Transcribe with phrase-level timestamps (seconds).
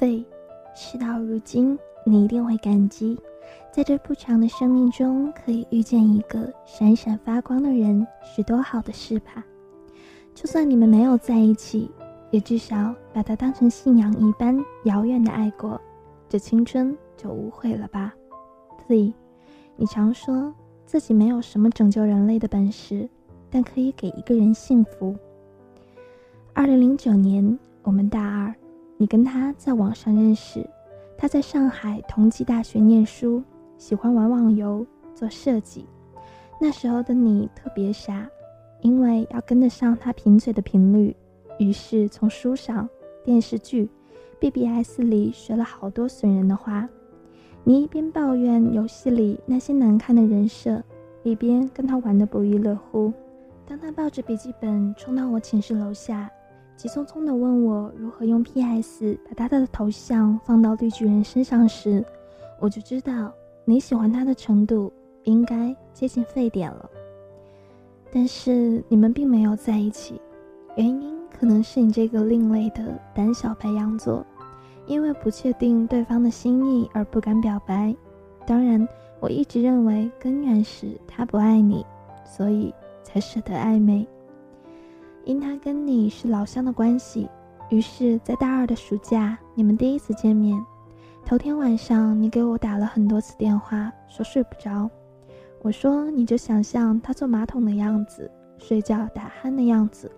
[0.00, 0.24] ，V，
[0.74, 3.18] 事到如今，你一定会感激，
[3.72, 9.44] 在这不长的生命中，可以遇见一个闪闪发光的人，是多好的事吧？
[10.34, 11.90] 就算你们没有在一起，
[12.30, 15.80] 也至少把他当成信仰一般遥远的爱过，
[16.28, 18.14] 这青春就无悔了吧
[18.86, 19.12] ？Z，
[19.76, 20.54] 你常说
[20.86, 23.08] 自己没有什么拯救人类的本事，
[23.50, 25.16] 但可以给一个人幸福。
[26.52, 28.54] 二零零九年，我们大二。
[29.00, 30.68] 你跟他在网上认识，
[31.16, 33.40] 他在上海同济大学念书，
[33.76, 35.86] 喜欢玩网游、做设计。
[36.60, 38.28] 那时候的你特别傻，
[38.80, 41.14] 因为要跟得上他贫嘴的频率，
[41.60, 42.88] 于是从书上、
[43.24, 43.88] 电视剧、
[44.40, 46.88] BBS 里学了好多损人的话。
[47.62, 50.82] 你一边抱怨游戏里那些难看的人设，
[51.22, 53.12] 一边跟他玩得不亦乐乎。
[53.64, 56.28] 当他抱着笔记本冲到我寝室楼下。
[56.78, 62.04] 急匆匆地问我如何用 PS 把他的头像放到绿巨人身上时，
[62.60, 63.32] 我就知道
[63.64, 64.92] 你喜欢他的程度
[65.24, 66.88] 应该接近沸点了。
[68.12, 70.20] 但是你们并没有在一起，
[70.76, 74.24] 原因可能是你这个另类的胆小白羊座，
[74.86, 77.92] 因为不确定对方的心意而不敢表白。
[78.46, 81.84] 当然，我一直认为根源是他不爱你，
[82.24, 84.06] 所以才舍得暧昧。
[85.28, 87.28] 因他跟你是老乡的关系，
[87.68, 90.58] 于是，在大二的暑假，你们第一次见面。
[91.26, 94.88] 头天晚上，你给我打了很多次电话，说睡不着。
[95.60, 100.10] 我说，你就想象他坐马桶的样子，睡觉打鼾的样子。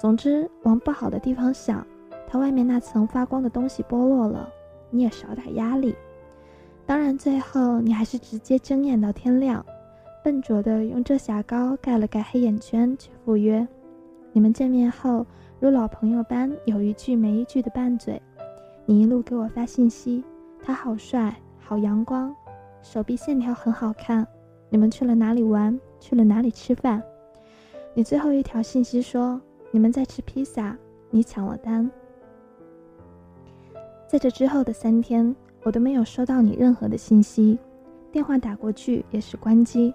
[0.00, 1.84] 总之，往不好的地方想，
[2.28, 4.48] 他外面那层发光的东西剥落了，
[4.88, 5.96] 你也少点压力。
[6.86, 9.66] 当然，最后你还是直接睁眼到天亮，
[10.22, 13.66] 笨拙的用遮瑕膏盖了盖黑眼圈，去赴约。
[14.38, 15.26] 你们见面后，
[15.58, 18.22] 如老朋友般有一句没一句的拌嘴。
[18.86, 20.22] 你一路给我发信息，
[20.62, 22.32] 他好帅，好阳光，
[22.80, 24.24] 手臂线条很好看。
[24.70, 25.76] 你们去了哪里玩？
[25.98, 27.02] 去了哪里吃饭？
[27.94, 29.40] 你最后一条信息说
[29.72, 30.78] 你们在吃披萨，
[31.10, 31.90] 你抢了单。
[34.06, 35.34] 在这之后的三天，
[35.64, 37.58] 我都没有收到你任何的信息，
[38.12, 39.92] 电话打过去也是关机。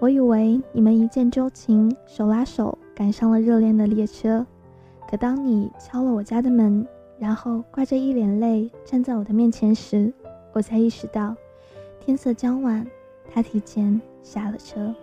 [0.00, 2.78] 我以为你们一见钟情，手拉手。
[2.96, 4.46] 赶上了热恋的列车，
[5.06, 6.84] 可当你敲了我家的门，
[7.18, 10.10] 然后挂着一脸泪站在我的面前时，
[10.54, 11.36] 我才意识到，
[12.00, 12.86] 天色将晚，
[13.30, 14.94] 他提前下了车。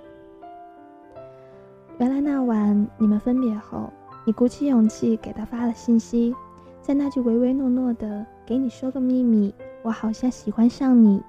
[2.00, 3.94] 原来那晚你们分别后，
[4.26, 6.34] 你鼓起勇气给他发了信息，
[6.82, 11.22] 在那句唯唯诺诺的“给你说个秘密，我好像喜欢上你”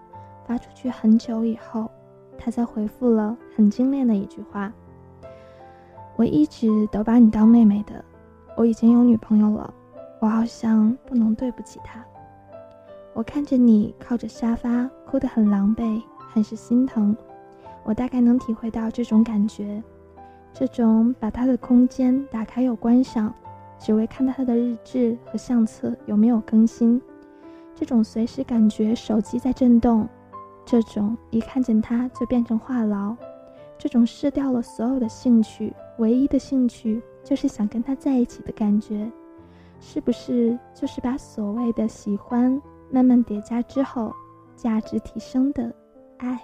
[0.49, 1.91] 发出去很久以后，
[2.39, 4.73] 他才回复了很精炼的一句话。
[6.17, 8.05] 我一直都把你当妹妹的，
[8.57, 9.73] 我已经有女朋友了，
[10.21, 12.05] 我好像不能对不起她。
[13.13, 16.03] 我看着你靠着沙发哭得很狼狈，
[16.33, 17.17] 很是心疼。
[17.83, 19.83] 我大概能体会到这种感觉，
[20.53, 23.35] 这种把他的空间打开又关上，
[23.79, 27.01] 只为看他的日志和相册有没有更新，
[27.75, 30.09] 这种随时感觉手机在震动，
[30.65, 33.17] 这种一看见他就变成话痨。
[33.77, 39.11] 这种失掉了所有的兴趣，唯一的兴趣就是想跟他在一起的感觉，
[39.81, 44.13] 是不是就是把所谓的喜欢慢慢叠加之后，
[44.57, 45.75] 价值提升的
[46.19, 46.41] 爱？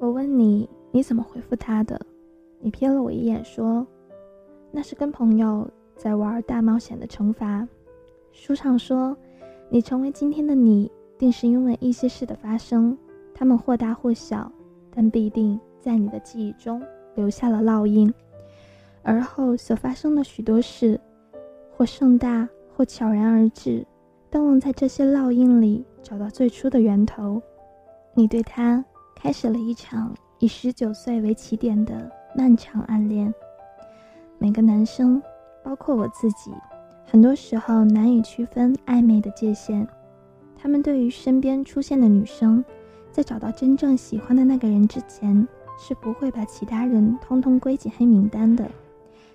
[0.00, 2.00] 我问你，你怎么回复他的？
[2.58, 3.86] 你瞥了我一眼，说
[4.72, 7.66] ：“那是跟朋友在玩大冒险的惩罚。”
[8.32, 9.16] 书上说，
[9.68, 12.98] 你成为今天的你，定是因为一些事的发生，
[13.32, 14.50] 他们或大或小。
[14.94, 16.80] 但必定在你的记忆中
[17.16, 18.12] 留下了烙印，
[19.02, 21.00] 而后所发生的许多事，
[21.76, 23.84] 或盛大，或悄然而至，
[24.30, 27.42] 都能在这些烙印里找到最初的源头。
[28.14, 28.84] 你对他
[29.16, 33.34] 开始了一场以十九岁为起点的漫长暗恋。
[34.38, 35.20] 每个男生，
[35.64, 36.52] 包括我自己，
[37.04, 39.86] 很多时候难以区分暧昧的界限。
[40.56, 42.64] 他们对于身边出现的女生。
[43.14, 45.46] 在找到真正喜欢的那个人之前，
[45.78, 48.68] 是不会把其他人通通归进黑名单的。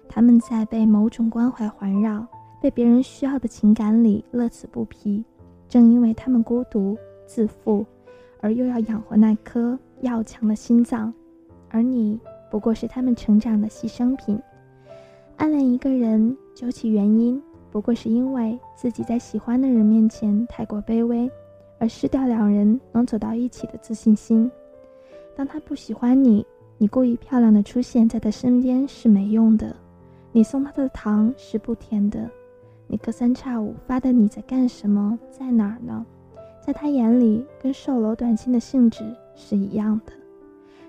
[0.10, 2.28] 他们在被某种关怀环绕、
[2.62, 5.24] 被别人需要的情感里乐此不疲。
[5.70, 7.86] 正因为他们孤独、自负，
[8.42, 11.14] 而又要养活那颗要强的心脏，
[11.70, 12.20] 而你
[12.52, 14.38] 不过是他们成长的牺牲品。
[15.38, 17.42] 暗恋一个人，究其原因，
[17.72, 21.31] 不过是因为自己在喜欢的人面前太过卑微。
[21.80, 24.52] 而失掉两人能走到一起的自信心。
[25.36, 26.46] 当他不喜欢你，
[26.78, 29.76] 你故意漂亮的出现在他身边是没用的。
[30.31, 32.30] 你送他的糖是不甜的。
[32.86, 36.06] 你隔三差五发的“你在干什么，在哪儿呢”，
[36.60, 39.04] 在他眼里跟售楼短信的性质
[39.36, 40.14] 是一样的。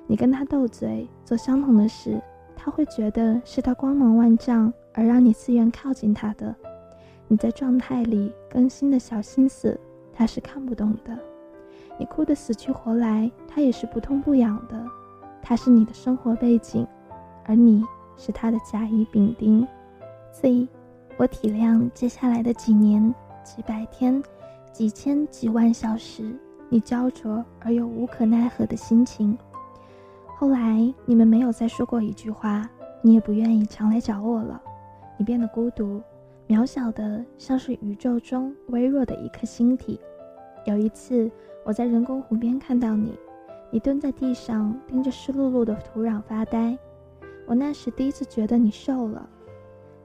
[0.07, 2.21] 你跟他斗嘴，做相同的事，
[2.57, 6.55] 他会觉得是他光芒万丈而让你自愿靠近他的。
[7.29, 9.79] 你在状态里更新的小心思，
[10.21, 11.19] 他是看不懂的。
[11.99, 14.87] 你哭得死去活来，他也是不痛不痒的。
[15.41, 16.87] 他是你的生活背景，
[17.47, 17.83] 而你
[18.19, 19.67] 是他的甲乙丙丁。
[20.31, 20.69] 所以，
[21.17, 23.03] 我体谅接下来的几年、
[23.43, 24.23] 几百天、
[24.71, 26.37] 几千几万小时，
[26.69, 29.39] 你焦灼而又无可奈何的心情。
[30.37, 32.69] 后来，你们没有再说过一句话，
[33.01, 34.61] 你也不愿意常来找我了。
[35.17, 36.03] 你变得孤独、
[36.47, 39.99] 渺小的，像是宇宙中微弱的一颗星体。
[40.65, 41.31] 有一次，
[41.65, 43.19] 我在人工湖边看到你，
[43.71, 46.77] 你蹲在地上盯着湿漉漉的土壤发呆。
[47.47, 49.29] 我那时第一次觉得你瘦了。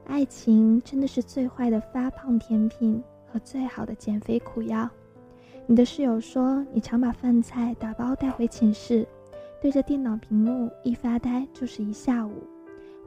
[0.06, 4.88] 爱情真的是最坏的发胖甜品和最好的减肥苦药。
[5.66, 9.06] 你的室友说你常把饭菜打包带回寝室，
[9.60, 12.32] 对着电脑屏幕一发呆就是一下午。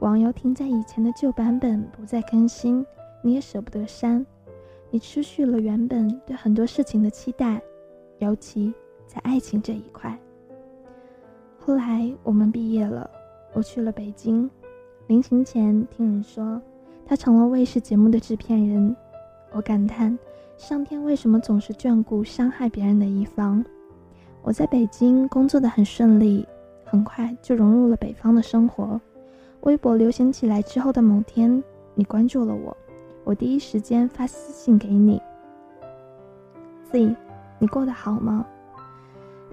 [0.00, 2.84] 网游停在以前的旧版本不再更新，
[3.22, 4.24] 你也舍不得删。
[4.90, 7.60] 你失去了原本对很多事情的期待，
[8.18, 8.74] 尤其
[9.06, 10.18] 在爱情这一块。
[11.58, 13.08] 后来我们毕业了，
[13.52, 14.50] 我去了北京。
[15.06, 16.60] 临行前听人说。
[17.06, 18.94] 他成了卫视节目的制片人，
[19.50, 20.16] 我感叹，
[20.56, 23.64] 上天为什么总是眷顾伤害别人的一方？
[24.42, 26.46] 我在北京工作的很顺利，
[26.84, 29.00] 很快就融入了北方的生活。
[29.62, 31.60] 微博流行起来之后的某天，
[31.96, 32.76] 你关注了我，
[33.24, 35.20] 我第一时间发私信给你
[36.90, 37.14] ：“Z，
[37.58, 38.44] 你过得好吗？”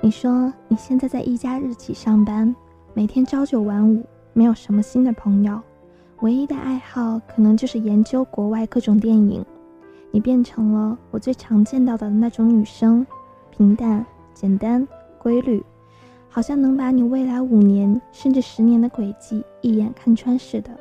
[0.01, 2.55] 你说你现在在一家日企上班，
[2.93, 5.59] 每天朝九晚五，没有什么新的朋友。
[6.21, 9.45] 唯一的爱好可能就是研究国外各种电影，
[10.09, 13.05] 你变成了我最常见到的那种女生，
[13.51, 14.03] 平淡、
[14.33, 14.87] 简单、
[15.19, 15.63] 规律，
[16.29, 20.71] 好像能把你未来五年甚至十年的轨迹一眼看穿似的。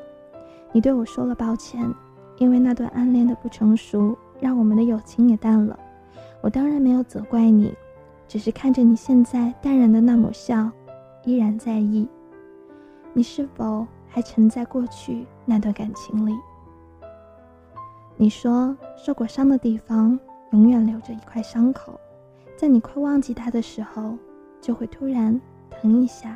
[0.73, 1.91] 你对我说了抱歉，
[2.39, 5.79] 因为那段暗恋的不成熟，让我们的友情也淡了。
[6.41, 7.75] 我当然没有责怪你，
[8.29, 10.71] 只是看着你现在淡然的那抹笑，
[11.25, 12.09] 依然在意。
[13.13, 13.87] 你是否？
[14.09, 16.35] 还沉在过去那段感情里。
[18.17, 20.19] 你说受过伤的地方
[20.53, 22.01] 永远留着一块伤口，
[22.57, 24.17] 在你快忘记它的时候，
[24.59, 25.39] 就会突然
[25.69, 26.35] 疼一下。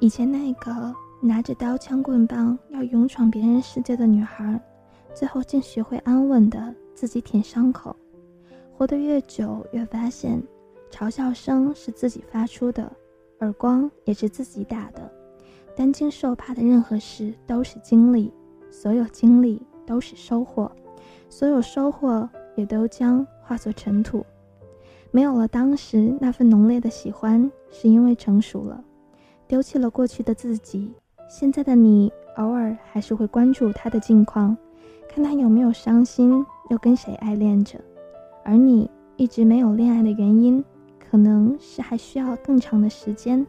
[0.00, 4.60] 以前那个拿着刀枪棍棒要勇闯别人世界的女孩，
[5.12, 7.94] 最后竟学会安稳的自己舔伤口。
[8.72, 10.40] 活得越久，越发现
[10.92, 12.90] 嘲笑声是自己发出的，
[13.40, 15.10] 耳光也是自己打的。
[15.74, 18.32] 担惊受怕的任何事都是经历，
[18.70, 20.70] 所有经历都是收获，
[21.28, 24.24] 所有收获也都将化作尘土。
[25.10, 28.84] 没有了当时那份浓烈的喜欢，是因为成熟了，
[29.48, 30.92] 丢弃了过去的自己。
[31.28, 34.56] 现在的你偶尔还是会关注他的近况，
[35.08, 37.78] 看他有没有伤心，又跟谁爱恋着。
[38.42, 40.64] 而你一直没有恋爱的原因，
[40.98, 43.46] 可能是还需要更长的时间，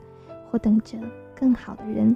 [0.52, 0.98] 或等着。
[1.34, 2.14] 更好的人，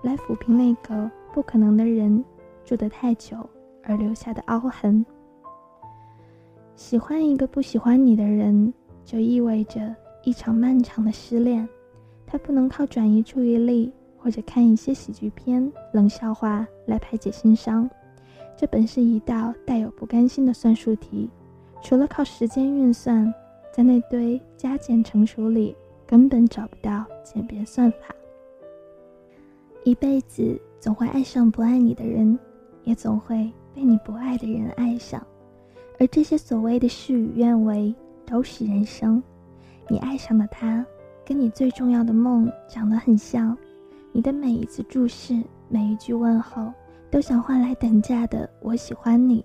[0.00, 2.24] 来抚平那个不可能的人
[2.64, 3.36] 住得太久
[3.82, 5.04] 而留下的凹痕。
[6.76, 8.72] 喜欢一个不喜欢你的人，
[9.04, 11.68] 就意味着一场漫长的失恋。
[12.24, 17.88] 他不能靠转移注意力或者看一些喜剧片、冷笑话来排解心伤。
[18.56, 21.30] 这本是一道带有不甘心的算术题，
[21.82, 23.32] 除了靠时间运算，
[23.72, 25.74] 在那堆加减乘除里
[26.06, 28.14] 根本找不到简便算法。
[29.84, 32.38] 一辈子总会爱上不爱你的人，
[32.84, 35.26] 也总会被你不爱的人爱上，
[35.98, 37.94] 而这些所谓的事与愿违
[38.26, 39.22] 都是人生。
[39.88, 40.84] 你爱上的他，
[41.24, 43.56] 跟你最重要的梦长得很像，
[44.12, 46.72] 你的每一次注视，每一句问候，
[47.10, 49.44] 都想换来等价的“我喜欢你”。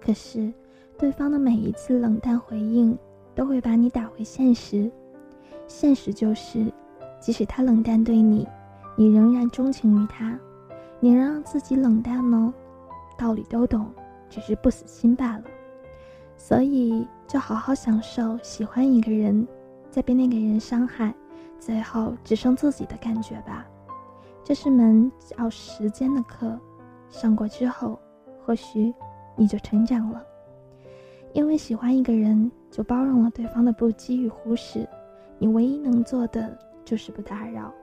[0.00, 0.52] 可是，
[0.96, 2.96] 对方的每一次冷淡回应，
[3.34, 4.90] 都会把你打回现实。
[5.66, 6.72] 现实就是，
[7.20, 8.46] 即使他冷淡对你。
[8.98, 10.38] 你仍然钟情于他，
[11.00, 12.54] 你能让自己冷淡吗？
[13.18, 13.90] 道理都懂，
[14.30, 15.44] 只是不死心罢了。
[16.36, 19.46] 所以，就好好享受喜欢一个人，
[19.90, 21.12] 再被那个人伤害，
[21.58, 23.66] 最后只剩自己的感觉吧。
[24.46, 26.56] 这是门叫时间的课，
[27.10, 27.98] 上过之后，
[28.44, 28.94] 或许
[29.34, 30.24] 你就成长了。
[31.32, 34.88] 因为喜欢一个人，就包容了对方的不羁与忽视，
[35.36, 37.74] 你唯一能做的就是不打扰。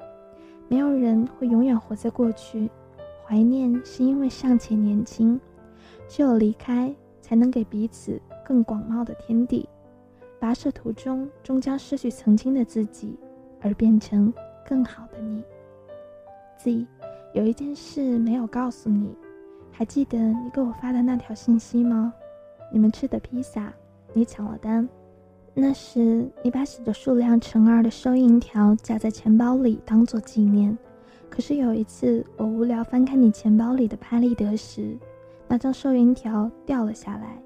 [0.69, 2.71] 没有人会永远活在过去，
[3.25, 5.37] 怀念是因为尚且年轻，
[6.07, 9.67] 只有离开，才能给彼此更广袤的天地。
[10.39, 13.19] 跋涉途中，终将失去曾经的自己，
[13.59, 14.33] 而变成
[14.65, 15.43] 更好的你。
[16.57, 16.85] Z，
[17.33, 19.13] 有一件事没有告诉你，
[19.71, 22.13] 还记得你给我发的那条信息吗？
[22.71, 23.73] 你们吃的披萨，
[24.13, 24.87] 你抢了单。
[25.53, 30.75] 那时你把写着数量乘二的收银条夹在钱包里当做纪念。
[31.29, 34.97] 可是有一次我无聊翻看你钱包里的拍立得时，
[35.47, 37.37] 那张收银条掉了下来。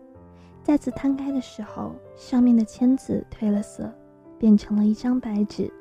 [0.63, 3.89] 再次摊开的时候，上面的签字褪了色，
[4.37, 5.71] 变成了一张白纸。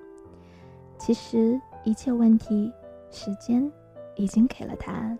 [0.98, 2.72] 其实一切问题，
[3.16, 3.72] 时间
[4.14, 5.18] 已经给了答案。